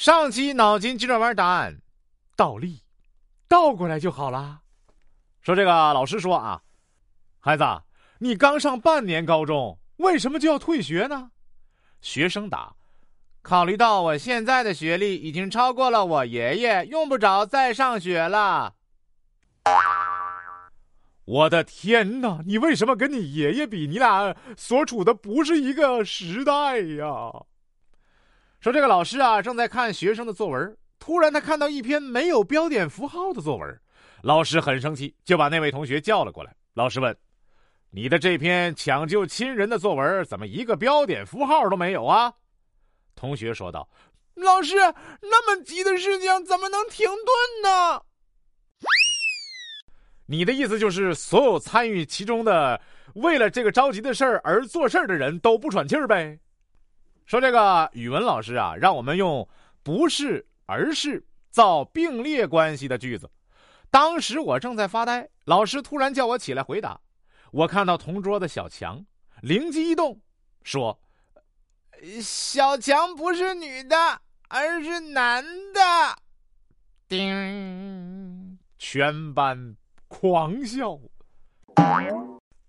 [0.00, 1.78] 上期脑筋急转弯答案：
[2.34, 2.80] 倒立，
[3.46, 4.62] 倒过来就好啦。
[5.42, 6.62] 说这个老师说啊，
[7.38, 7.62] 孩子，
[8.18, 11.32] 你刚上半年高中，为什么就要退学呢？
[12.00, 12.74] 学生答：
[13.42, 18.76] 考虑到我现在的学历已经超过了我爷爷，用不着再上学了。
[21.26, 22.40] 我的天哪！
[22.46, 23.86] 你为什么跟你爷爷比？
[23.86, 27.30] 你俩所处的不是一个时代呀！
[28.60, 33.80] 说这个老师啊，正在看学生的作文，突然他看到一篇没有标点符号的作文，
[34.22, 36.54] 老师很生气，就把那位同学叫了过来。
[36.74, 37.16] 老师问
[37.90, 42.30] ：“你的这篇抢救亲人的作文，怎么一个标点符号都没有啊？”
[43.16, 43.88] 同学说道
[44.36, 44.76] ：“老师，
[45.22, 48.02] 那么急的事情怎么能停顿呢？”
[50.28, 52.78] 你的意思就是，所有参与其中的、
[53.14, 56.38] 为了这个着急的事儿而做事儿的人都不喘气儿呗？
[57.30, 59.48] 说这个语文老师啊，让我们用
[59.84, 63.30] “不是”“而是”造并列关系的句子。
[63.88, 67.00] 当时我正在发呆，老师突然叫我起来回答。
[67.52, 69.06] 我看到同桌的小强
[69.42, 70.20] 灵机一动，
[70.64, 71.00] 说
[72.20, 73.96] ：“小强不是女的，
[74.48, 75.80] 而是男的。”
[77.06, 79.76] 叮，全班。
[80.08, 80.98] 狂笑，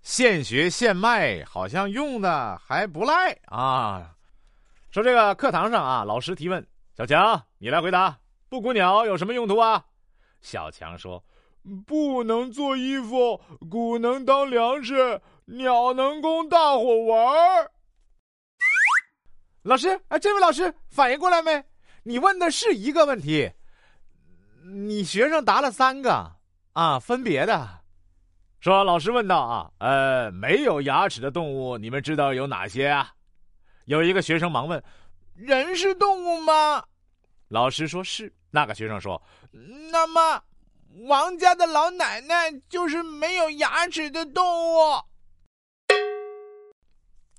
[0.03, 4.15] 现学现卖，好像用的还不赖啊！
[4.91, 9.81] 说这个课堂上啊，老师提问：“小强，你来回答，布谷鸟有什么用途啊？”
[10.41, 11.23] 小强说
[11.87, 17.71] ：“布能做衣服，谷能当粮食，鸟能供大伙玩儿。”
[19.63, 21.63] 老师，哎，这位老师反应过来没？
[22.03, 23.49] 你问的是一个问题，
[24.73, 26.29] 你学生答了三个。
[26.73, 27.79] 啊，分别的，
[28.59, 33.13] 说老师问道啊，呃，没有牙齿的动物，你们知道有哪些啊？
[33.91, 34.81] 有一个学生忙问
[35.35, 36.81] ：“人是动物吗？”
[37.49, 38.33] 老师说是。
[38.49, 39.21] 那个学生说
[39.91, 40.41] ：“那么，
[41.07, 44.77] 王家的老奶奶就是没有牙齿的动物。”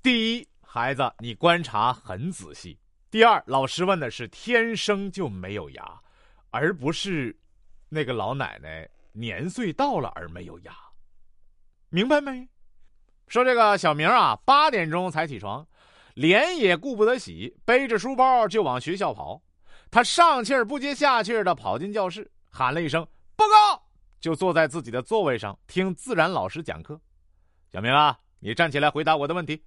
[0.03, 2.79] 第一，孩子，你观察很仔细。
[3.09, 6.01] 第二，老师问的是天生就没有牙，
[6.51, 7.35] 而不是
[7.89, 8.87] 那个老奶奶。
[9.11, 10.75] 年岁到了而没有牙，
[11.89, 12.47] 明白没？
[13.27, 15.63] 说这个小明啊，八点钟才起床，
[16.13, 19.41] 脸也顾不得洗，背着书包就往学校跑。
[19.89, 23.83] 他上气儿不接下气儿的跑进教室，喊了一声“报告”，
[24.19, 26.99] 就坐在自己的座位上听自然老师讲课。
[27.71, 29.63] 小明啊，你站起来回答我的问题。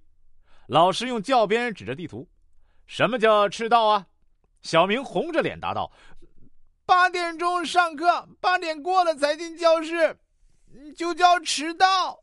[0.67, 2.27] 老师用教鞭指着地图
[2.87, 4.07] ：“什么叫赤道啊？”
[4.61, 5.91] 小明红着脸答道。
[6.85, 10.17] 八点钟上课，八点过了才进教室，
[10.95, 12.19] 就叫迟到。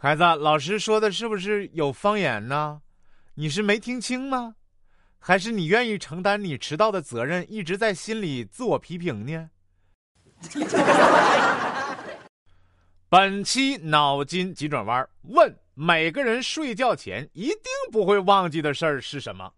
[0.00, 2.80] 孩子，老师说的是不是有方言呢？
[3.34, 4.54] 你是没听清吗？
[5.18, 9.50] 还是你愿意承担你迟到的责任，一直在心里自我批评呢？
[13.10, 17.58] 本期脑筋急转弯问：每个人睡觉前一定
[17.90, 19.52] 不会忘记的事儿是什么？